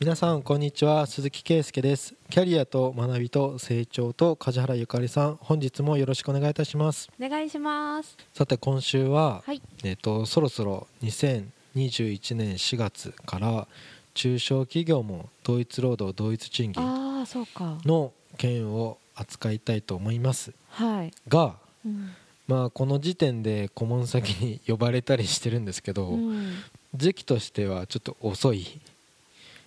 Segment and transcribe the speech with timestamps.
[0.00, 1.06] 皆さんこんにちは。
[1.06, 2.14] 鈴木圭介です。
[2.28, 5.36] キャリアと学びと成長と梶原ゆかりさん。
[5.36, 7.08] 本日もよろしくお願いいたします。
[7.20, 8.16] お願いします。
[8.34, 9.62] さて今週は、はい。
[9.84, 13.68] えっとそろそろ2021年4月から
[14.14, 17.78] 中小企業も同一労働同一賃金ああそうか。
[17.84, 20.52] の件を扱いたいと思います。
[20.70, 21.54] はい、が
[21.86, 22.10] うん。
[22.48, 26.52] まあこの時点で顧問先に呼ばれたりしてるんですけど、うん。
[26.96, 28.80] 時期としてはちょっと遅い、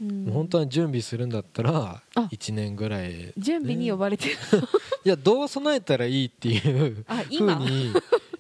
[0.02, 0.26] うん。
[0.26, 2.22] もう本当は準備するんだったらあ。
[2.32, 3.34] 1年ぐらい。
[3.38, 4.36] 準備に呼ばれてる、
[5.06, 7.94] いやどう備えたらいいっていうあふう今に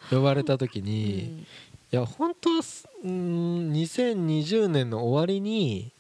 [0.10, 1.46] 呼ばれた時うに、いん
[1.92, 5.92] や本当はすうーん2020年の終わりに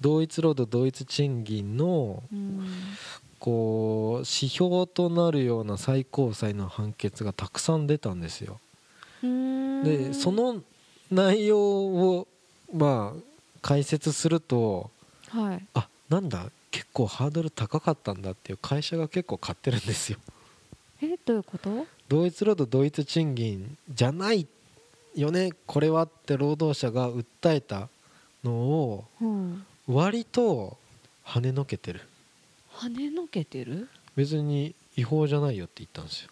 [0.00, 2.66] 同一労働同一賃金のうん。
[3.40, 8.58] こう指標となるような最高裁の判決がたくさん出たんですよ。
[9.22, 9.84] うん。
[9.84, 10.60] でその
[11.10, 12.26] 内容を
[12.72, 13.20] まあ
[13.62, 14.90] 解説すると
[15.28, 15.66] はい。
[15.74, 16.50] あなんだ。
[16.70, 20.18] 結構ハードル高かったんだっていう会社が結構買ってるんですよ。
[21.00, 21.86] えどういうこと？
[22.08, 24.46] 同一労働同一賃金じゃない。
[25.14, 25.52] よね。
[25.66, 27.88] これはって労働者が訴えた
[28.44, 29.64] のをうん。
[29.86, 30.76] 割と
[31.24, 32.02] 跳ねのけてる。
[32.74, 33.88] 跳ねのけてる？
[34.14, 36.30] 別に違法じゃないよって言ったんですよ。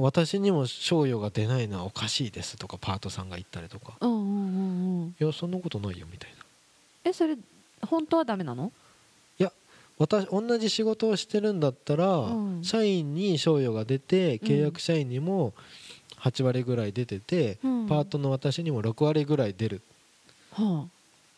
[0.00, 3.94] 私にも賞与が出ないのはおかしいですとかパートさんが言ったりとか。
[4.00, 5.08] うんうんうんうん。
[5.08, 6.44] いやそんなことないよみたいな。
[7.04, 7.36] えそれ
[7.86, 8.72] 本当はダメなの？
[9.98, 12.62] 私同じ仕事をしてるんだったら、うん。
[12.62, 14.46] 社員に賞与が出てうん。
[14.46, 15.54] 契約社員にも
[16.20, 17.86] 8割ぐらい出てて、うん。
[17.86, 19.80] パートの私にも6割ぐらい出る。
[20.52, 20.86] は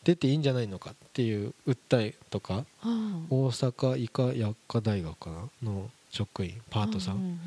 [0.03, 2.95] 出ていいんじゃないのかっていう訴えとかあはあ。
[3.31, 7.39] 大阪医科薬科大学かなの職員パートさん。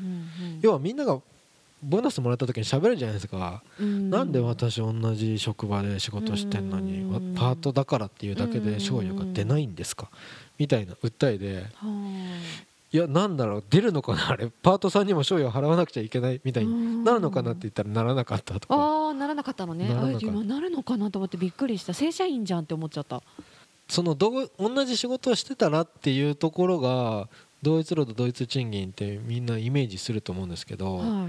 [0.62, 1.20] 要はみんなが
[1.82, 3.86] ボーナスもらった時に喋るじゃないですか、うん。
[3.86, 7.34] うんなんで私同じ職場で仕事してんのに、わうん。
[7.34, 10.08] パートだからっていうだけで賞与が出ないんですか、
[10.58, 11.66] みたいな訴えで。
[11.74, 12.96] はい。
[12.96, 14.50] やなんだろう出るのかなあれ。
[14.62, 18.74] パートさんにも賞与払わなくちゃいけないみたいになるのかなって言ったらならなかったとか。
[18.74, 19.88] ああならなかったのね。
[19.88, 21.94] な今なるのかなと思ってびっくりした。
[21.94, 23.22] 正社員じゃんって思っちゃった。
[23.88, 27.28] そのどう同じ仕事をしてたらっていうところが
[27.62, 31.26] 同一労働同一賃金ってみんなイメージすると思うんですけど、はわ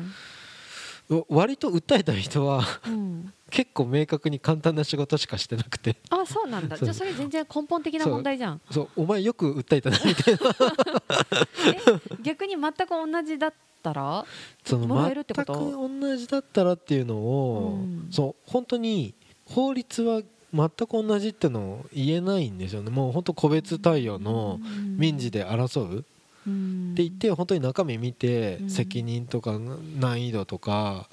[1.29, 5.97] 割と訴えた人はい、うん、結構明確に簡単な仕事しかしてなくて。
[6.09, 6.77] あそうなんだ。
[6.77, 8.61] じゃあそれ全然根本的な問題じゃん。
[8.71, 8.89] そう。
[8.95, 10.39] お前よく訴えたなみたいな。
[12.17, 13.53] え逆に全く同じだっ
[13.83, 14.25] たら？
[14.65, 18.07] そのもらえるって全く同じだったらっていうのを、うん。
[18.11, 18.49] そう。
[18.49, 19.13] 本当に
[19.45, 20.21] 法律は
[20.53, 22.91] 全く同じってのを言えないんですよね。
[22.91, 24.59] もう本当個別対応の
[24.97, 26.05] 民事で争う
[26.49, 28.69] っって言って本当に中身見てうん。
[28.69, 29.57] 責任とか
[29.99, 31.07] 難易度とか、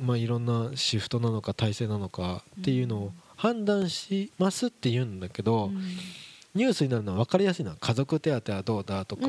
[0.00, 5.70] まあ、いろんなシフトなのか体制なのかっていうのを判断しますって言うんだけど、
[6.54, 9.26] ニュースになるのは分かりやすいのは家族手当はどうだとか、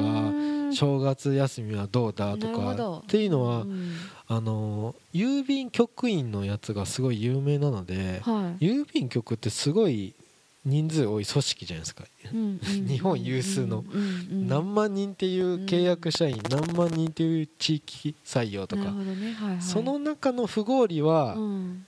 [0.74, 3.94] 正月休みはどうだとかっていうのは、うん。
[4.28, 8.66] あの郵便局員のやつがすごい有名なので、はい。
[8.66, 10.16] 郵便局ってすごい
[10.64, 12.44] 人数多い組織じゃないですか、うんう
[12.84, 12.88] ん。
[12.88, 13.80] 日本有数の。
[13.80, 18.84] うんうん何万人っていう契約社員、何万人っていう地域採用とか。
[18.92, 19.34] ね。
[19.34, 19.62] はいはい。
[19.62, 21.86] その中の不合理はうん。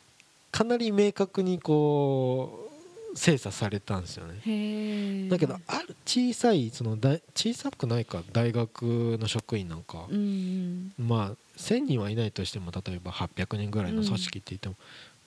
[0.53, 2.69] かなり明確にこ
[3.13, 5.27] う精査されたんですよね。
[5.27, 14.75] だけどある小さいその大小さくないか大学の職員なんか、うんまあ1000人はいないとしても例えば800人ぐらいの組織って言っても、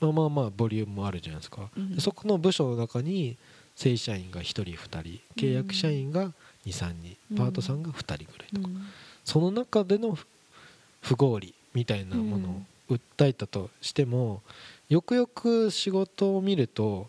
[0.01, 3.37] まあまあまあボリュームもあるじゃないですか、うんでそこの部署の中に
[3.75, 6.33] 正社員が1人2人契約社員が
[6.65, 7.37] 23人、うん。
[7.37, 8.87] パートさんが2人ぐらいとか、うん。
[9.25, 10.27] その中での不
[11.03, 12.49] 不合理みたいなもの
[12.91, 14.43] を訴えたとしても、
[14.89, 17.09] よくよく仕事を見ると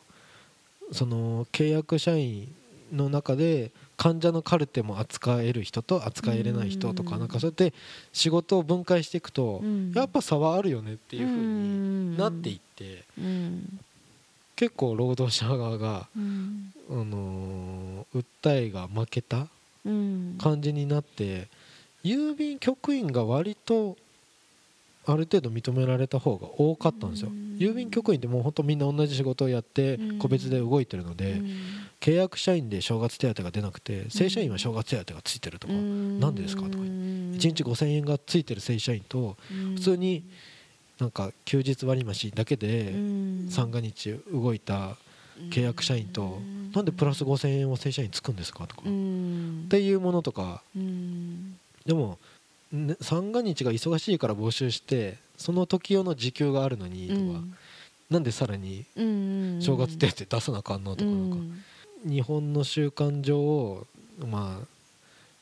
[0.91, 2.53] その契約社員
[2.91, 7.19] の中で患者のカルテも扱える人と扱えれない人とか、うん。
[7.21, 7.73] なんかそうやって
[8.13, 9.91] 仕事を分解していくと、うん。
[9.91, 13.79] やっぱ差はあるよねっていうふうになっていって、うん。
[14.55, 16.73] 結構労働者側が、うん。
[16.89, 19.47] あのー訴えが負けた
[19.85, 20.37] うん。
[20.39, 21.47] 感じになって
[22.03, 23.97] 郵便局員が割と
[25.09, 27.29] ある程度認められた方が多かったんですよ。
[27.31, 27.57] うん。
[27.57, 30.19] 郵便局員ってもう本当みんな同じ仕事をやってうん。
[30.19, 31.47] 個別で動いてるのでうん。
[31.99, 36.19] 契約社員で正月手当が出なくて正社員は正月手当がついてるとかうん。
[36.19, 39.75] なんでですかとかうん1日5000円がついてる正社員とうん。
[39.75, 40.23] 普通に
[40.99, 43.47] なんか休日割増だけでうん。
[43.49, 44.97] 三が日動いた
[45.51, 46.41] 契約社員と
[46.73, 50.61] なんでプラス5000円を正社員つくんですかとかうっんていうものとか。
[50.75, 51.57] うん。
[51.85, 52.19] でも、
[52.71, 57.43] ね、三が日が忙しいから募集してその時用の時給があるのにとか、
[58.09, 60.95] なんでさらにうん正月手当出さなあかんの？
[60.95, 61.37] とかなんか、
[62.03, 63.85] 日本の習慣上
[64.29, 64.65] まあ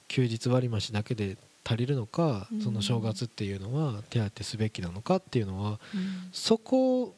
[0.07, 2.61] 休日割増だけで足りるのか、うん。
[2.61, 6.29] その正月っていうのは手当すべきなのかっていうのはうん。
[6.31, 7.15] そこ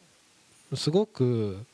[0.73, 1.65] すごく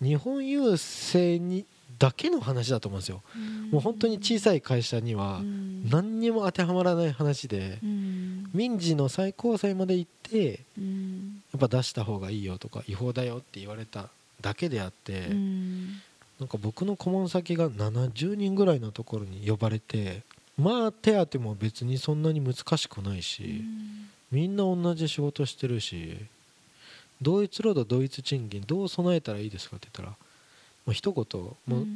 [0.00, 1.66] 日本郵政に
[2.02, 3.22] だけの話だと思うんですよ。
[3.70, 5.88] もう本当に小さい会社にはうん。
[5.88, 8.50] 何にも当てはまらない話でうん。
[8.52, 11.42] 民事の最高裁まで行ってうん。
[11.52, 14.08] やっぱ出した方がいいよとか違法だよって言われた
[14.40, 16.02] だけであって、うん。
[16.40, 20.22] なんか僕の顧問先が70人ぐらいのところに呼ばれて
[20.58, 23.62] まあ手当も別にそんなに難しくないし、
[24.32, 26.16] みんな同じ仕事してるし
[27.20, 30.16] 同一労働同一賃金どう備えたらいいですかって言ったら、
[30.86, 31.86] まあ、一言もう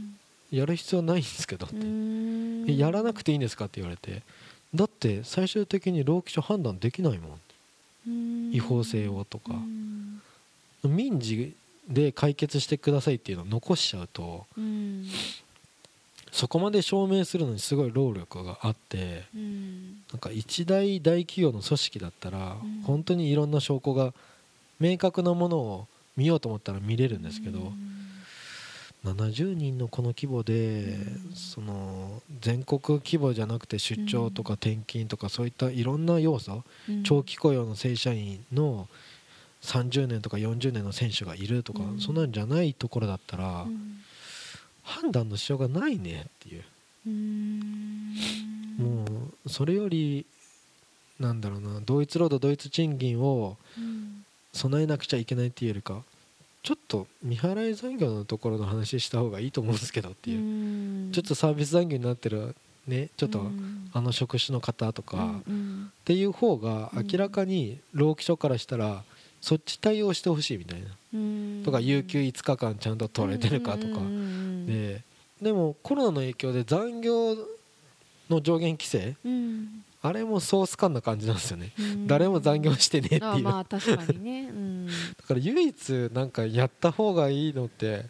[0.51, 4.23] やる必要ないんですけどって、やらなくていいんですかって言われて。
[4.75, 7.41] だって最終的に労基署判断できないもん。
[8.07, 8.53] うん。
[8.53, 9.55] 違法性をとか。
[9.55, 10.21] うん。
[10.85, 11.55] 民事
[11.89, 15.07] で解決してくださいっていうのを残しちゃうとうん。
[16.33, 20.03] そこまで証明するのにすごい労力があってうん。
[20.13, 22.83] なんか一大大企業の組織だったらうん。
[22.83, 24.13] 本当にいろんな証拠が
[24.79, 25.87] 明確なものを
[26.17, 27.73] 見ようと思ったら見れるんですけど
[29.13, 30.55] 70人のこの規模で
[30.85, 37.03] うんその全国規模じゃなくて出張とか転勤とかそういったいろんな要素うん。
[37.03, 38.89] 長期雇用の正社員の
[39.63, 42.01] 30年とか40年の選手がいるとかうん。
[42.01, 44.01] そんなんじゃないところだったらうん。
[44.83, 46.65] 判断のしようがないねっていう。
[47.07, 48.15] うん。
[48.79, 49.05] も
[49.45, 50.25] うそれより
[51.19, 54.25] なんだろうな同一労働同一賃金をうん。
[54.53, 56.03] 備えなくちゃいけないっていうよりか
[56.67, 60.39] ちょっと未払い残業のところの話した方がいいと思うんですけどっていう。
[60.41, 60.43] う
[61.11, 61.13] ん。
[61.13, 62.57] ちょっとサービス残業になってる
[62.89, 63.89] ねちょっとうん。
[63.93, 65.43] あの職種の方とか。
[65.47, 69.05] っていう方が明らかに労基署からしたら
[69.41, 70.89] そっち対応してほしいみたいな。
[71.15, 71.63] うん。
[71.65, 74.01] とか有給5日間ちゃんと取れてるかとか。
[74.67, 75.05] で
[75.41, 77.37] でもコロナの影響で残業
[78.29, 81.73] の上限規制うんあれもソース感な感じなんですよね。
[81.79, 82.07] うん。
[82.07, 83.25] 誰も残業してねっていう。
[83.25, 84.49] あまあ確かにね。
[84.49, 84.87] うん。
[84.87, 84.93] だ
[85.27, 88.05] から唯一なんかやった方がいいのって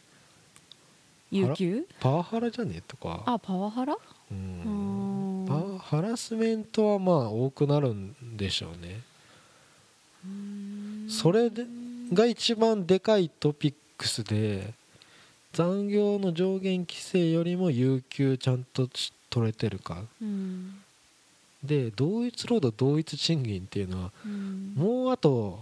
[1.31, 1.87] 有給？
[2.01, 3.23] パワハラじゃねとか。
[3.25, 3.95] あパワハラ？
[3.95, 3.99] う
[4.31, 9.01] うんんパワハラスメントはまあ多くなるんでしょうね。
[10.25, 11.07] うん。
[11.09, 11.65] それで
[12.13, 14.75] が一番でかいトピックスで
[15.53, 20.03] 残業の上限規制よりも有給ちゃんとし取れてるか。
[20.21, 20.83] うん
[21.65, 24.73] で同一労働同一賃金っていうのはうん。
[24.77, 25.61] もうあと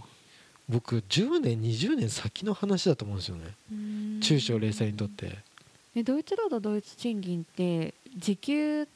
[0.67, 3.53] 僕10年20年先の話だと思うんですよね。
[3.71, 4.19] うん。
[4.21, 5.37] 中小零細にとって。
[5.95, 8.87] えドイツ労働ドイツ賃金って時給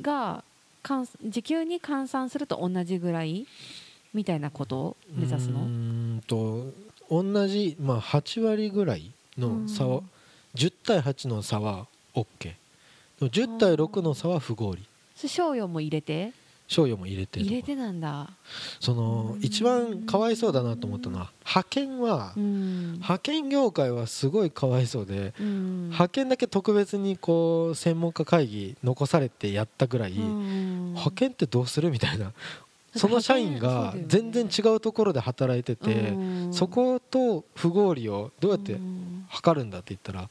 [0.00, 0.42] が
[0.82, 3.46] 換時給に換算すると同じぐらい？
[4.14, 4.78] みたいなこと？
[4.78, 5.60] を目指すの？
[5.60, 6.72] うーんと
[7.10, 10.02] 同じ、まあ、8割ぐらいの差を、
[10.54, 12.54] 10対8の差は OK で
[13.20, 14.82] も10対6の差は不合理。
[15.14, 16.32] それ賞与も入れて？
[16.68, 18.30] 賞与も入れて入れてなんだ。
[18.80, 22.92] その一番かわいそうだなと思ったのは派遣はうん。
[22.94, 25.84] 派遣業界はすごいかわいそうでうん。
[25.86, 30.86] 派遣だけ特別にこう専門家会議残されてやったぐらいうん。
[30.94, 32.32] 派遣ってどうするみたいな。
[32.96, 36.52] その社員が全然違うところで働いててうん。
[36.52, 39.26] そこと不合理をどうやってうん。
[39.28, 40.28] 測るんだって言ったら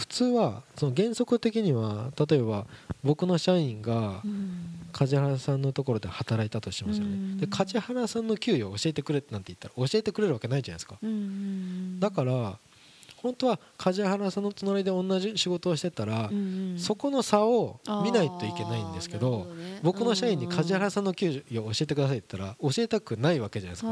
[0.00, 2.66] 普通はその原則的には例えば
[3.04, 4.76] 僕の社員がうん。
[4.92, 7.12] 梶原さんのところで働いたとしますよね。
[7.12, 7.38] うん。
[7.38, 10.96] で梶原さんの給与を教えてくれってなんて言ったら教えてくれるわけないじゃないですか。
[11.00, 12.00] うん。
[12.00, 12.58] だから
[13.22, 19.80] 本当は梶原さんの隣で同じ仕事をしてたらうんそこの差を見ないといけないんですけどね。
[19.82, 23.90] 僕の社員に梶原ささんの給与を教えてくださいって言ったら教えたくないわけじゃないですか。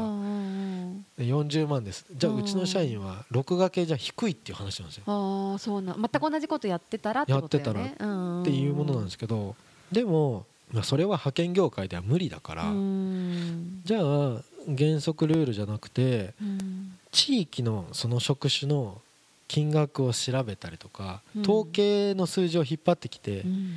[1.17, 2.05] で40万です。
[2.15, 5.03] じゃあうんうちの社員は6掛けじゃ低いっていう話なんですよ。
[5.07, 5.95] ああそうなん。
[5.95, 7.89] 全く同じことやってたらってことだよね。
[7.89, 9.55] っっていうものなんですけど
[9.91, 13.81] でもまあそれは派遣業界では無理だからうん。
[13.83, 14.41] じゃあ
[14.77, 16.95] 原則ルールじゃなくてうん。
[17.11, 19.01] 地域のその職種の
[19.49, 21.41] 金額を調べたりとかうん。
[21.41, 23.73] 統計の数字を引っ張ってきてうん。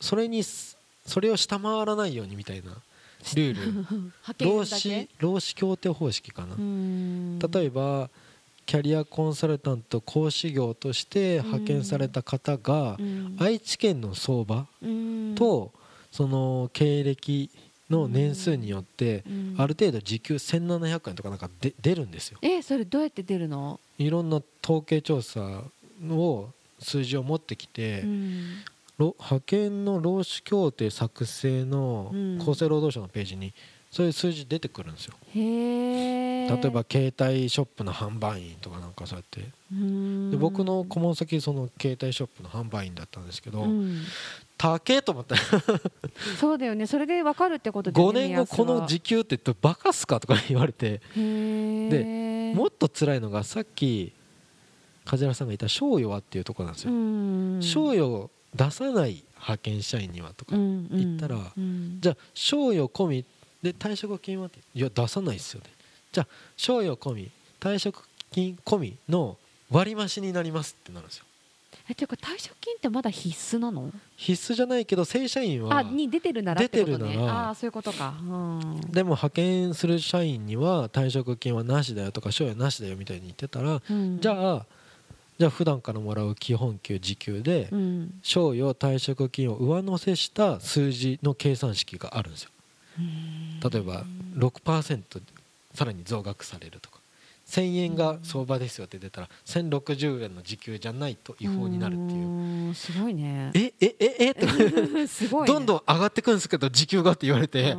[0.00, 0.76] それにす
[1.06, 2.72] それを下回らないようにみたいな
[3.36, 3.86] ルール。
[4.44, 6.54] 労使労使協定方式かな。
[6.54, 7.38] うん。
[7.38, 8.10] 例えば
[8.66, 13.36] キャリアコンサルタント講師業として派遣された方がうん。
[13.38, 15.34] 愛知県の相場うん。
[15.36, 15.72] と
[16.10, 17.50] その経歴
[17.90, 19.54] の年数によってうん。
[19.58, 22.38] ある程度時給1700円とかなんかで出るんですよ。
[22.40, 23.78] えそれどうやって出るの？
[23.98, 25.62] いろんな統計調査
[26.08, 28.42] を数字を持ってきてうん。
[28.98, 32.38] ろ派遣の労使協定作成のうん。
[32.40, 33.52] 厚生労働省のページに
[33.90, 35.14] そういう数字出てくるんですよ。
[35.34, 39.40] へ例えば携帯ショップの販売員とかなんかそうやって。
[39.40, 44.02] で僕の顧問先その携帯ショップの販売員だったんですけど、うん。
[44.58, 45.36] 高えと思った。
[46.38, 46.86] そうだよね。
[46.86, 51.00] それで分かるってことだよ5ね年後この時給ってバカっすかとか言われて。
[51.16, 54.12] でもっと辛いのがさっき
[55.04, 61.38] 梶原さんが言った賞与はっていうところなんですよ、賞与を出さない派遣社員にはとか言ったら、
[62.00, 63.24] じゃあ賞与込み
[63.62, 65.70] で退職金はっていや出さないですよね。
[66.12, 66.26] じゃあ
[66.56, 69.36] 賞与込み退職金込みの
[69.70, 71.24] 割増になりますってなるんですよ
[71.90, 73.90] えていうか退職金ってまだ必須なの？
[74.16, 77.22] 必須じゃないけど正社員はあに出てるなら出てるなら。
[77.46, 84.20] ああそういうことか、うん、でも派遣する社員には退職金はなしだよとか賞与なしだよみたいに言ってたら、うん。
[84.20, 84.66] じゃあ
[85.38, 88.20] じゃあ普段からもらう基本給時給でうん。
[88.22, 92.50] 賞与退職金を上乗せした数字の計算式があるんですよ。
[93.70, 94.04] 例えば
[94.36, 95.22] 6%
[95.74, 96.97] さらに増額されるとか
[97.48, 102.26] 1000円が相場ですよって出たら1060円の時給じゃないと違法になるっていう。
[102.26, 103.50] うんすごいね。
[103.54, 104.46] ええええって。
[105.08, 107.74] すごい、ね、どんどん上がってくんですけど時給がって言われて。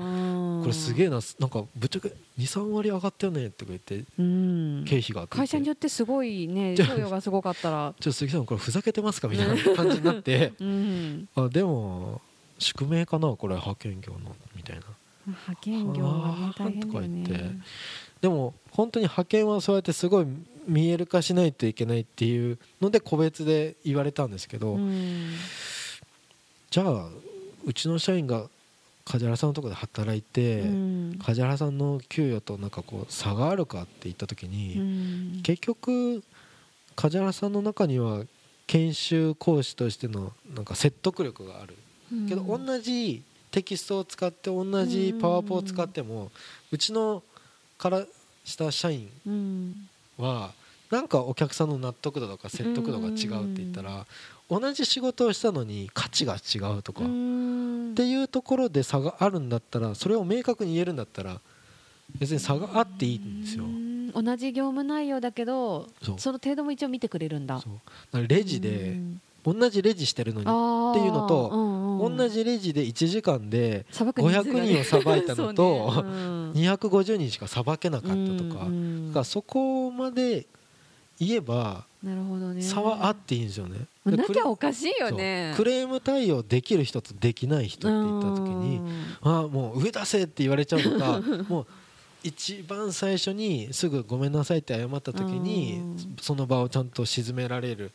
[0.59, 4.85] ここれすげえななんかぶっちゃけ23割上がったよねとか言ってうん。
[4.85, 7.93] 経費が会社によってすごいねじゃあ賞与がすごかったら。
[7.99, 10.53] ちょっと杉さんこれふざけてますかみたいな感じになって。
[10.59, 11.29] うん。
[11.35, 12.21] あでも
[12.57, 14.81] 宿命かなこれ派遣業のみたいな。
[15.27, 17.31] 派遣業はね大変だよとか言って。
[17.31, 17.59] ね
[18.21, 20.27] でも本当に派遣はそうやってすごい
[20.67, 25.33] 見える化しないといけないっていうので個別で言われたんですけど、うん。
[26.69, 27.09] じゃあ
[27.65, 28.45] うちの社員が
[29.05, 31.19] 梶原さんのところで働いて、うん。
[31.23, 35.41] 梶原さんの給与となんかこう差があるかって言った時に、うん。
[35.41, 36.23] 結局
[36.95, 38.23] 梶原さんの中には
[38.67, 41.75] 研修講師としてのなんか説得力がある。
[42.27, 46.31] けど、うん同じテキストを使って同じパワポを使っても、
[46.71, 47.23] うちの
[47.79, 48.05] から
[48.43, 49.75] した社員うん。
[50.19, 50.51] は
[50.91, 53.15] なんかお客さんの納得度とか説得度が違うっ
[53.55, 54.05] て言ったら、
[54.49, 61.39] 同じ仕事をしたのに価値が違うとか、うっんていうところで差があるんだったらそれを明確に言えるんだったら
[62.17, 63.63] 別に差があっていいんですよ。
[63.65, 64.11] うん。
[64.11, 67.61] 同じ業務内容だけどその程度も一応見てくれるんだ。
[68.27, 68.97] レジで
[69.45, 76.09] 同じレジしてるのにっていうのと同じじレジで1時間で500 500人をさばいたのとね。
[76.09, 76.51] うん。
[76.53, 78.65] 250人しかさばけなかったとか。
[78.65, 80.45] うんだからそこまで
[81.19, 82.61] 言えばなるほどね。
[82.61, 83.79] 差はあっていいんですよね。
[84.05, 85.53] でなきゃおかしいよね。
[85.57, 88.81] クレーム対応できる人とできない人って言った時に
[89.21, 91.67] ああもう上出せって言われちゃうのか もう
[92.23, 96.15] 一番最初にすぐごめんなさいって謝った時にうん。
[96.21, 97.91] その場をちゃんと鎮められる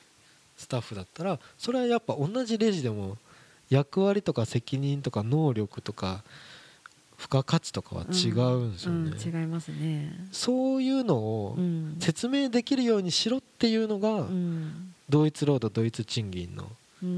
[0.56, 3.16] スタッフだったらそれはやっぱ同じレジでも
[3.70, 6.22] 役割とか責任とか能力とか
[7.18, 9.10] 付加価値とかは違うんですよね。
[9.10, 10.12] うん違いますね。
[10.32, 11.96] そういうのをうん。
[12.00, 14.92] 説明できるようにしろっていうのがうん。
[15.08, 16.70] 同一労働同一賃金の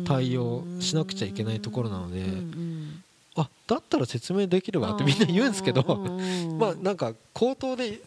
[0.06, 3.02] 対応しなくちゃいけないところなのでうんうん
[3.36, 6.58] あだったら説明できるわってみんな言うんですけどうんうん。
[6.58, 8.00] まあなんか口頭で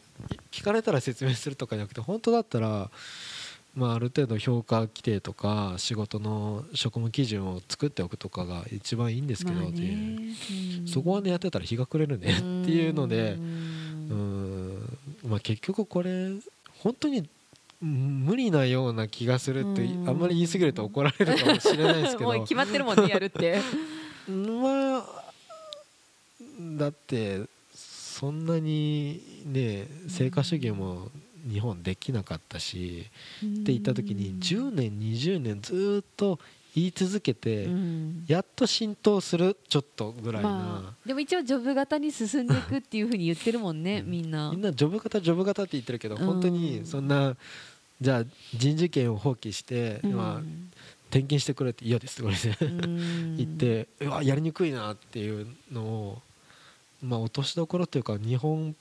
[0.52, 2.90] 聞かれたら説明するとかじゃなくて本当だったら、
[3.76, 10.82] まあ、ある程度評価規定とか仕事の職務基準を作っておくとかが一番いいんですけどっていう。
[10.82, 10.88] うん。
[10.88, 12.36] そこまでやってたら日が暮れるねっ
[12.66, 14.70] ていうのでううん。
[14.74, 14.98] ん、
[15.28, 16.32] まあ、結局これ
[16.80, 17.30] 本当に
[17.82, 20.10] うん無理なような気がするってうん。
[20.10, 22.32] あんまり言い過ぎると怒られるかもしれないですけど。
[22.34, 23.62] もう決まってるもんね やるって。
[24.28, 25.20] まあ
[26.78, 27.42] だって
[27.74, 31.10] そんなにね成果主義も
[31.50, 33.06] 日本できなかったし、
[33.44, 36.40] って言った時に10年20年ずっと
[36.76, 38.26] 言い続けて、うん。
[38.28, 44.52] やっと浸透するちょっとぐらいな、まあ、でも一応ジョブ型に進んでいくっていうふうに言ってるもんねみんな。
[44.52, 46.26] みんなジョブ型ジョブ型って言ってるけど、うん。
[46.26, 47.36] 本当にそんな
[48.00, 48.24] じゃあ
[48.56, 50.14] 人事権を放棄して、うん。
[50.14, 50.42] まあ、
[51.10, 53.38] 転勤してくれって嫌ですとか 言ってうん。
[53.38, 56.22] 言ってうわやりにくいなっていうのを、
[57.02, 58.76] まあ、落としどころというか日本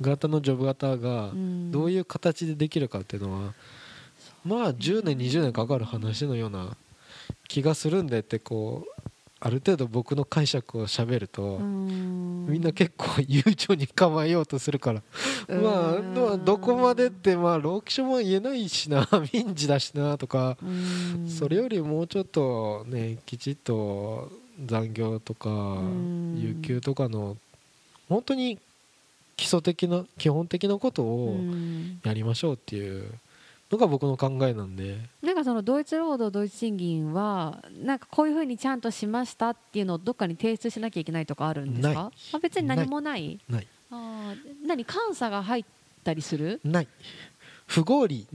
[0.00, 1.70] 型のジョブ型がうん。
[1.70, 3.54] どういう形でできるかっていうのは、
[4.44, 6.76] まあ10年20年かかる話のような
[7.48, 9.10] 気がするんでってこう
[9.40, 12.46] ある程度僕の解釈をしゃべると、うん。
[12.48, 15.02] みんな結構悠長に構えようとするから、
[15.48, 15.62] うん。
[15.62, 21.28] まあまあどこまでってまあ労基署も言えないしな 民事だしなとか、うん。
[21.28, 24.32] それよりもうちょっとねきちっと
[24.64, 26.38] 残業とかん。
[26.40, 27.36] 有給とかの
[28.08, 28.58] 本当に
[29.36, 32.00] 基礎的な基本的なことうをん。
[32.04, 33.10] やりましょうっていう
[33.70, 34.98] のが僕の考えなんで。
[35.22, 42.10] なんかその同一労働同一賃金はなんかこういうふうにちゃんとしましたっていうのをどっかに提出しなきゃいけないとかあるんですか？
[42.32, 43.40] あ別に何もない。
[43.48, 43.66] ない。
[43.90, 45.64] あー何監査が入っ
[46.04, 46.88] たりする、ない。
[47.66, 48.26] 不合理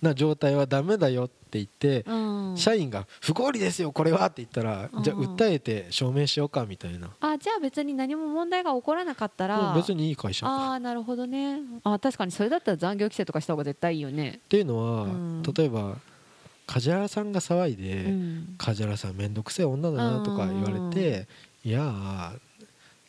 [0.00, 2.14] な状態はダメだよって言って、う
[2.52, 5.02] ん、社員が「不合理ですよこれは」って言ったら、うん。
[5.02, 11.60] じゃあ訴えて証明しようかみたいな、あじゃあ別に何も問題が起こらなかったら、うん別にいい会社ああなるほどね。
[11.84, 15.42] あ確かにそれだったら残業規制とかした方が絶対いいよね、っていうのは、うん。
[15.42, 15.96] 例えば
[16.66, 18.54] 梶原さんが騒いで、うん。
[18.58, 21.26] 梶原さん面倒くせえ女だなとか言われて、
[21.64, 22.38] いやー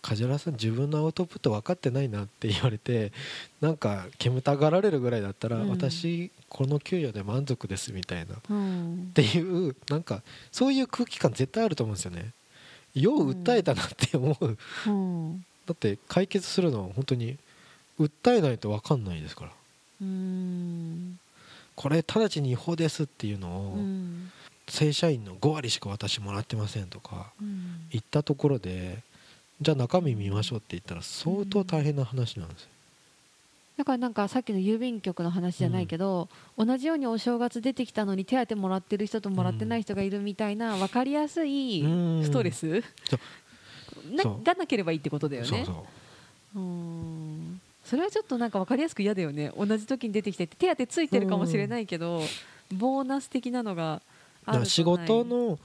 [0.02, 3.12] 梶原さん自分のアウトプット分かってないなって言われて
[3.60, 5.70] なんか煙たがられるぐらいだったら、うん。
[5.70, 8.36] 私この給与で満足ですみたいな。
[8.36, 9.12] っうん。
[9.14, 12.32] ていうなんかそういう空気感絶対あると思うんですよね。
[12.96, 15.46] よう訴えたなって思う、うん。
[15.66, 17.38] だって解決するのは本当に
[18.00, 19.52] 訴えないと分かんないですから。
[20.02, 21.20] うん。
[21.76, 24.32] これ直ちに違法ですっていうのを、うん。
[24.68, 27.88] 正社員の5割しか私もらってませんとかうん。
[27.92, 29.00] 言ったところで
[29.62, 32.70] じゃあ中身見ましょうって言ったら相当大変な話なんですよ、
[33.78, 42.24] だからなんかさっきの郵便局の話じゃないけど、同じようにお正月出てきたのに手当もらってる人ともらってない人がいるみたいな分かりやすいうん。
[42.24, 42.84] ストレス？
[44.12, 44.44] なそう。
[44.44, 45.66] がなければいいってことだよね。
[45.66, 45.86] そ
[46.56, 47.62] うん。
[47.84, 49.52] それはちょっとなんか分かりやすく嫌だよね。
[49.58, 52.22] 同じ時に出てきて手当ついてるかもしれないけど、
[52.74, 54.02] ボーナス的なのが
[54.46, 55.60] ある仕事の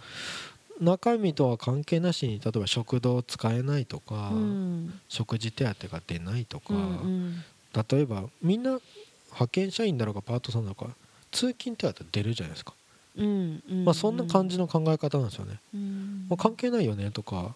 [0.81, 5.01] 中身とは関係なしに例えば食堂使えないとか、うん。
[5.09, 7.45] 食事手当が出ないとか、うんうん。
[7.75, 8.79] 例えばみんな
[9.31, 10.91] 派遣社員だろうがパートさんだろうが
[11.33, 12.73] 通勤手当出るじゃないですか、
[13.17, 16.27] うんうんまあ、そんな感じの考え方なんですよね、うん。
[16.29, 17.55] もう関係ないよねとか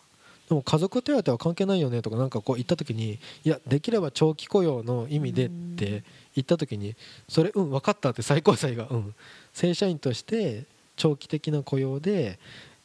[0.49, 6.03] でも家族手当は関係ないよねとかなんかこう言った時にいやできれば長期雇用の意味でって
[6.35, 6.97] 言った時に
[7.29, 9.15] それうん分かったって最高裁がうん。
[9.53, 10.65] 正社員として
[10.97, 12.39] 長期的な雇用で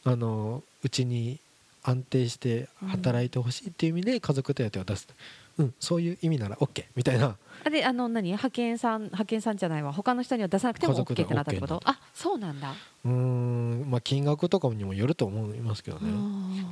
[0.05, 1.39] あのうちに
[1.83, 5.07] 安定して働いてほしいっていう意味で家族手当を出す。
[5.60, 7.36] うんそういう意味なら OK みたいな。
[7.63, 8.24] あであの何？
[8.29, 9.93] 派遣さん派遣さんじゃないわ。
[9.93, 12.73] 他の人には出さなくても OK でってなったってこと？OK あそうなんだ、
[13.06, 16.12] うーんまあ金額とかにもよると思いますけどね。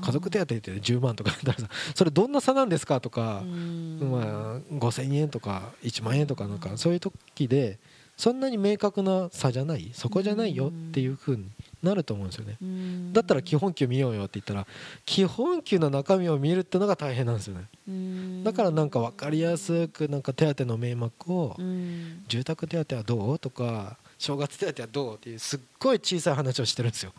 [0.01, 3.99] 家族手当って10万とかだったらさそれどんな差なんですかとかう、ん。
[4.12, 7.77] まあ、5000円とか1万円とかなんかそういう時で
[8.17, 11.45] そんなに明確な差じゃないそこじゃないよっていう風に
[11.83, 12.57] なると思うんですよね。
[12.61, 13.13] うん。
[13.13, 14.67] だったら基本給見ようよって言ったら
[15.05, 17.65] 基本給の中身を見るってのが大変なんですよね。
[17.87, 18.43] うん。
[18.43, 22.23] だからなんか分かりやすくなんか手当の名目をうん。
[22.27, 27.13] 住宅手当はどうとか正月手当はどうっていうすっごい小さい話をしてるんですよ。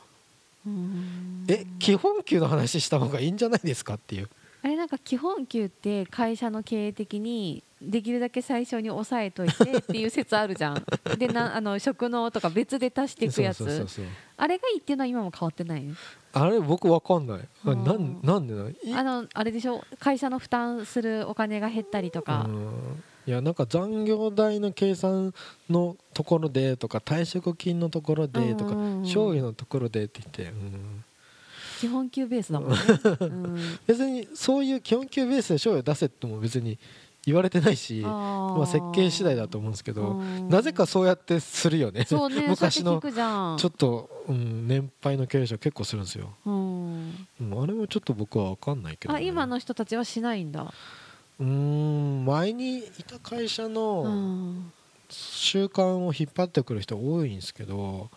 [0.66, 1.44] うん。
[1.48, 4.28] え基本給の話した方がいいんじゃないですかっていう。
[4.62, 10.84] あれなんか基本給って会社の経営的にできるだけ最初に抑えといてっていう説あるじゃん。
[11.18, 13.86] でなあの職能とか別で足していくやつ。
[14.36, 15.84] あれがいいっていうのは今も変わってない？
[16.32, 17.40] あれ僕わかんない。
[17.64, 19.84] なんなんでないいあのあれでしょ？
[19.98, 22.46] 会社の負担するお金が減ったりとか。
[22.48, 25.32] うんいやなんか残業代の計算
[25.70, 28.72] のところでとか退職金のところでとか
[29.04, 31.04] 賞与のところでって言って、うん。
[31.80, 32.78] 基本給ベースだもんね、
[33.20, 33.60] うん。
[33.86, 36.76] 別にそういう基本給ベースで賞与出せっても別に
[37.24, 38.56] 言われてないしあー。
[38.58, 40.48] まあ、設計次第だと思うんですけどうん。
[40.48, 42.04] なぜかそうやってするよね。
[42.04, 50.72] そうね 昔のちょっと、うん、年配の経営者結構するんですよ、うん、うん、あれもちょっと僕は分かんないけど、ね、あ今の人たちはしないんだ、
[51.40, 54.72] うーん前にいた会社うのん、
[55.08, 58.10] 習慣を引っ張ってくる人多いんですけど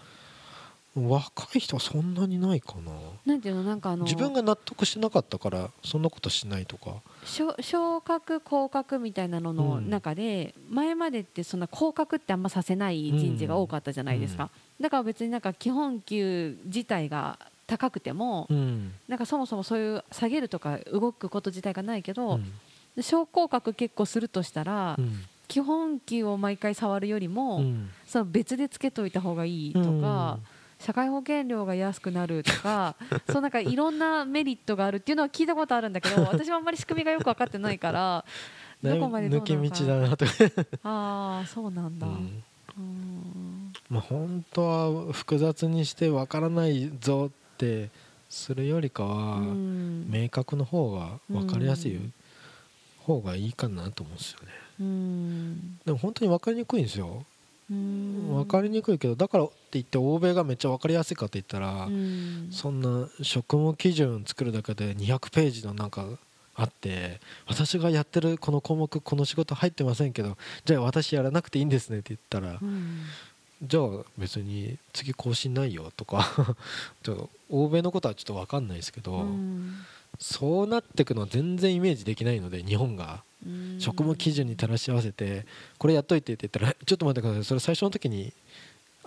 [0.96, 2.92] 若い人はそんなにないかな。
[3.26, 7.02] なんていうのなんかあの自分が納得しなかったからそんなことしないとか。
[7.26, 9.90] 昇昇格降格みたいなののうん。
[9.90, 22.46] 中で、前までってそんな降格ってあんまさせない人事が多かったじゃないですか、だから別になんか基本給自体が高くても、うん、なんかそもそもそういう下げるとか動くこと自体がないけうど、ん。
[23.02, 25.26] 昇降格結構するとしたら、うん。
[25.48, 27.90] 基本給を毎回触るよりも、うん。
[28.08, 30.40] その別でつけといた方がいいとか、
[30.86, 32.96] 社会保険料が安くなるとか
[33.32, 38.24] そうなんかいろんなメリットがあるっていうのは聞いたことあるんだけど私はあんまり仕組みがよく分かってないから
[38.84, 39.76] うんどこまでどう抜けなのか。
[39.80, 40.32] 道だなとか、
[40.84, 42.44] ああそうなんだ、ううん。
[42.84, 47.90] んまあ、本当は複雑にしてわからないぞって
[48.30, 50.08] するよりかは、うん。
[50.12, 52.14] 明確の方が分かりやすいうん。
[53.02, 54.48] 方がいいかなと思うんですよね。
[54.82, 55.80] うん。
[55.86, 57.08] でも本当に分かりにくいんですよ。
[57.08, 57.26] うん
[57.70, 62.50] 分かりにくいけどだからって言って欧米がめっちゃ分かりやすいかって言ったら、うん。
[62.52, 66.06] そんな職務基準作るだけで200ページのなんか
[66.56, 73.00] あって私がやってるこの項目この仕事入ってませんけどじゃあ私やらなくていいんですねって言ったら、うん。
[73.64, 73.84] じゃあ
[74.18, 76.30] 別に次更新ないよとか
[77.02, 79.76] ちょっと欧米のことはちょっと分かんないですけど、うん。
[80.20, 83.14] そうなってくのは全然イメージできないので日本が。
[83.14, 83.35] うん
[83.80, 85.46] 職務基準に照らし合わせて
[85.78, 88.34] これやっといてって言ったら ちょっと待ってくださいそれ最初の時に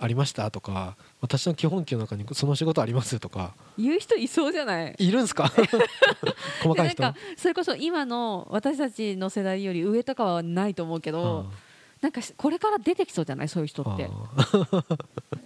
[0.01, 4.95] ありましたとか私の基本給の中にその仕事ありますとか言う人いそうじゃない？
[4.97, 5.51] いるんすか？
[6.63, 6.97] 細かい人。
[6.97, 11.51] でなんかそれこそ今の私たちの世代より上とかはないと思うけど、
[11.99, 13.49] なんかしこれから出てきそうじゃない？
[13.49, 14.07] そういう人あって。
[14.07, 14.95] ー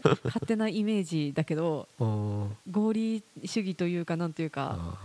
[0.25, 1.88] 勝手なイメージだけど
[2.69, 4.97] 合理主義というかなんというか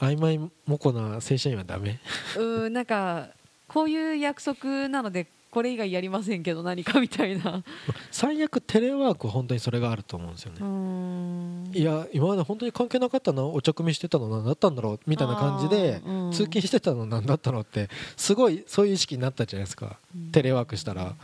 [0.00, 2.00] 曖昧もこな正社員はダメ？
[2.36, 3.28] うーんなんか
[3.68, 7.62] こういう約束なのでこれ以外やりませんけど何かみたいな。
[8.10, 11.70] 最悪テレワークは本当にそれがあると思うんですよね。
[11.78, 19.98] いや今まで本当に関係なかったのお茶組みしてたの何だったんだろうみたいな感じでうん通勤してたの何だったのってすごいそういう意識になったじゃないですか
[20.32, 21.14] テレワークしたら。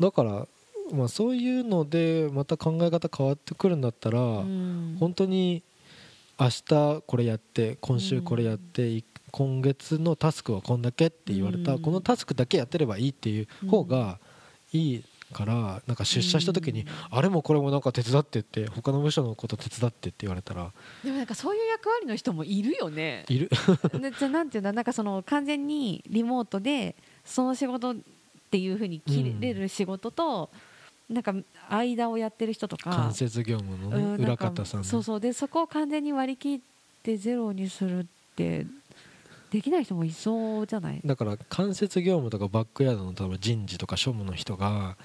[0.00, 0.46] だから、
[0.92, 4.96] まあ、そういうのでまた考え方変わってくるんだったら、うん。
[5.00, 5.62] 本当に
[6.38, 11.82] 明日これやって今週これやって、い今月のタスクはこんだけって言われた、うん。
[11.82, 14.18] このタスクだけやってればいいっていう方が
[14.72, 16.88] いいからなんか出社した時に、うん。
[17.10, 20.72] あれもこれもなんか手伝ってって他の部署のこと手伝ってって言われたら。
[21.02, 23.24] でもなんかそういう役割の人もいるよね。
[23.28, 23.50] いる。
[24.00, 26.94] でじゃあなんていうんだなんかその完全にリモートで
[27.24, 27.94] その仕事っ
[28.50, 30.50] ていうふうに切れる仕事と、
[31.08, 31.34] なんか
[31.68, 32.90] 間をやってる人とか。
[32.90, 34.86] 間接業務の、ね裏うんなんか方さんね。
[34.86, 35.20] そうそう。
[35.20, 36.60] でそこを完全に割り切っ
[37.02, 38.04] てゼロにするっ
[38.36, 38.66] て
[39.50, 41.00] できない人もいそうじゃない？
[41.04, 44.96] だから間接業務とかバックヤードの例えば人事とか庶務の人が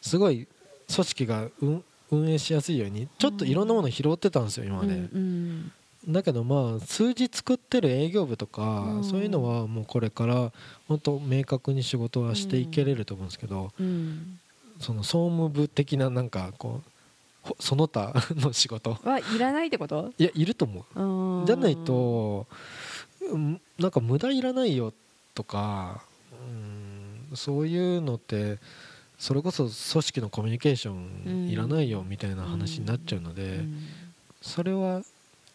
[0.00, 0.46] すごい
[0.94, 5.72] 組織が運運営しやすいようにちょっといろんなものを拾ってたんですよ今まで、うん
[6.08, 8.62] だけどまあ数字作ってる営業部とか、
[8.96, 9.04] うん。
[9.04, 10.52] そういうのはもうこれから
[10.86, 14.40] 本当明確に仕事はしていけれると思うんですけど、うんうん
[14.80, 16.90] その総務部的ななんかこう
[17.42, 18.94] ほその他の仕事。
[18.94, 20.12] はいらないってこと？
[20.18, 21.02] いやいると思う。
[21.02, 22.46] うんじゃないと
[23.30, 24.92] うんなんか無駄いらないよ
[25.34, 28.58] とかうんそういうのって
[29.18, 33.86] それこそ組織のコミュニケーションいらないよみたいな話になっちゃうので、うん。
[34.40, 35.02] それは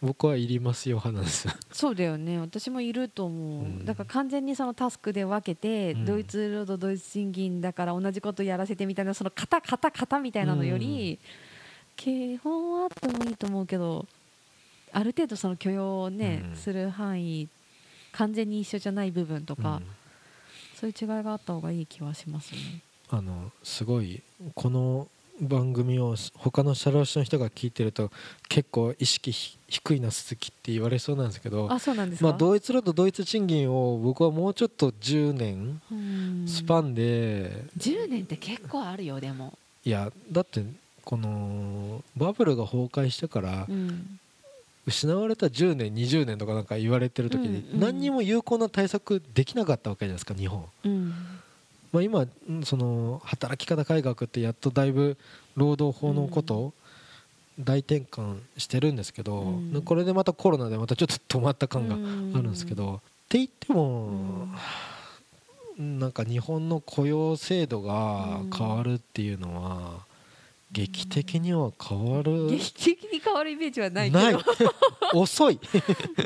[0.04, 1.24] 僕はいりますよ派なん。
[1.24, 2.38] ですよそうだよね。
[2.38, 3.84] 私もいると思う、うん。
[3.86, 6.04] だから完全にそのタスクで分けて、うん。
[6.04, 11.18] ドイツ労働ドイツ賃金だから同じことやらせてみたいなその型型型みたいなのより、
[11.96, 14.06] 基本はあってもいいと思うけど
[14.92, 16.56] ある程度その許容をね、うん。
[16.56, 17.48] する範囲
[18.12, 19.86] 完全に一緒じゃない部分とか、うん。
[20.78, 22.58] そういう違いがあった方がいい気はしますね。
[23.10, 24.22] あのすごい
[24.54, 25.08] この
[25.40, 28.10] 番組を他の社労士の人が聞いてると
[28.48, 36.44] 結構意識ひ低いな鈴木って言われそうなんですけどあそうなんですか、まあ、ドイツ労働ドイツ賃金を僕はもうちょっと10年うん。
[36.46, 40.62] スパンで、10年って結構あるよでも、いやだって
[41.04, 44.18] このバブルが崩壊してからうん。
[44.86, 50.66] 失われた10年20年とかなんか言われてる時に何にも有効な対策できなかったわけじゃないですか日本。
[50.84, 51.14] うん
[51.94, 55.16] まあ、今うんその働き方改革ってやっとだいぶ
[55.54, 56.72] 労働法のことを
[57.60, 59.82] 大転換してるんですけど、うん。
[59.82, 64.48] これでまたコロナでまたちょっと止まった感があるんですけど、って言っても、
[65.78, 70.04] なんか日本の雇用制度が変わるっていうのは
[70.74, 74.22] 劇的には変わる、劇的に変わるイメージはないけど。
[74.22, 74.36] ない。
[75.14, 75.60] 遅い。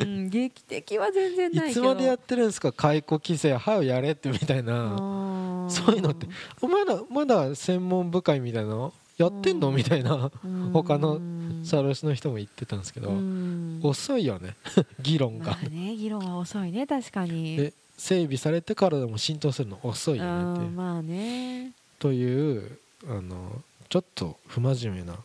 [0.01, 1.93] うん、劇的は全然ないいけど。
[1.93, 2.73] つまでやってるんですか？
[2.73, 5.67] 解雇規制はよやれってみたいな。
[5.69, 6.27] そういうのって。
[6.67, 8.71] まだまだ専門部会みたいな？
[8.71, 9.69] のやってんの？
[9.69, 9.77] うん。
[9.77, 10.31] みたいな。
[10.43, 10.71] うん。
[10.73, 11.21] 他の
[11.63, 13.11] 社労士の人も言ってたんですけど。
[13.11, 13.81] うん。
[13.83, 14.57] 遅いよね。
[15.03, 15.53] 議論が。
[15.53, 17.57] まあね議論は遅いね確かに。
[17.59, 21.73] で整備されてからでも浸透するの遅いよねってまあね。
[21.99, 25.17] というあのちょっと不真面目な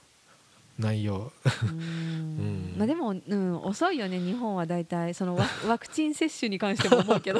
[0.79, 1.31] 内容。
[1.63, 1.69] うん。
[1.69, 2.75] うん。
[2.77, 5.13] まあでも、うん、遅いよね日本は大体。
[5.13, 7.39] そのワ ワクチン接種に関しても思うけど。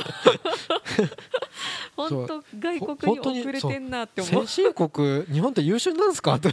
[1.95, 4.47] 本当外国に遅れてんなって思う。
[4.47, 6.35] 先進国日本って優秀なんですか？
[6.35, 6.49] って。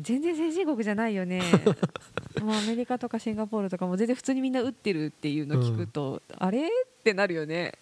[0.00, 1.42] 全然先進国じゃないよね。
[2.42, 6.66] まあアメリカとかシンガポールとかも全然普通にみんな打ってるっていうの聞くと、あれ？
[6.66, 6.70] っ
[7.04, 7.74] てなるよね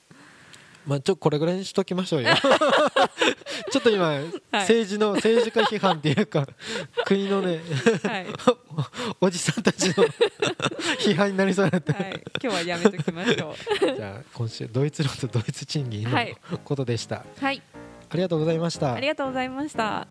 [0.86, 2.30] まあちょこれぐらいにしときましょうよ。
[3.70, 4.20] ちょっと今、
[4.52, 6.46] 政治の政治家批判っていうか
[7.04, 7.60] 国のね
[8.02, 8.26] はい、
[9.20, 10.04] おじさんたちの
[10.98, 13.96] 批判になりそうになって、はい、今日はやめときましょう。
[13.96, 16.36] じゃあ今週ドイツ労とドイツ賃金のはい。
[16.64, 17.62] ことでした、はい。
[18.10, 18.94] ありがとうございました。
[18.94, 20.08] ありがとうございました。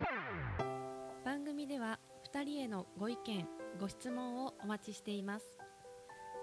[1.26, 2.00] 番組では
[2.34, 3.48] 2人へのご意見
[3.80, 5.46] ご質問をお待ちしています。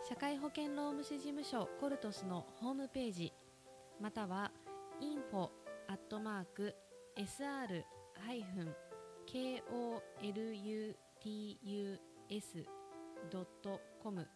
[0.09, 3.33] 社会保険労務士事務所コルトスのホームページ
[4.01, 4.51] または
[5.01, 5.51] info
[5.89, 6.75] アットマーク
[7.17, 7.83] sr
[8.15, 8.75] ハイフン
[9.27, 9.65] koluts
[13.31, 14.27] ドットコム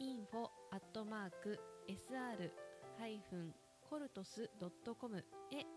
[0.00, 2.50] info アットマーク sr
[2.98, 3.54] ハイフン
[3.90, 4.50] コルトス
[4.98, 5.22] .com へ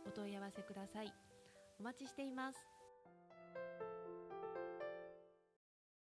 [0.08, 1.14] お問い合わせください。
[1.80, 2.58] お待ちしています。